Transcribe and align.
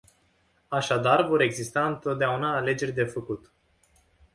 Așadar 0.67 1.27
vor 1.27 1.41
exista 1.41 1.85
întotdeauna 1.87 2.55
alegeri 2.55 2.91
de 2.91 3.03
făcut. 3.03 3.51